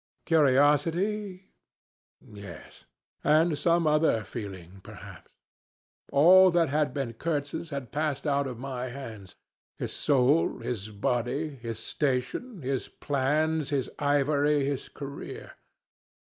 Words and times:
Curiosity? 0.25 1.51
Yes; 2.21 2.85
and 3.23 3.51
also 3.51 3.55
some 3.69 3.85
other 3.85 4.23
feeling 4.23 4.81
perhaps. 4.83 5.31
All 6.11 6.49
that 6.49 6.69
had 6.69 6.91
been 6.91 7.13
Kurtz's 7.13 7.69
had 7.69 7.91
passed 7.91 8.25
out 8.25 8.47
of 8.47 8.57
my 8.57 8.85
hands: 8.85 9.35
his 9.77 9.93
soul, 9.93 10.57
his 10.57 10.89
body, 10.89 11.49
his 11.49 11.77
station, 11.77 12.63
his 12.63 12.87
plans, 12.89 13.69
his 13.69 13.91
ivory, 13.99 14.65
his 14.65 14.89
career. 14.89 15.51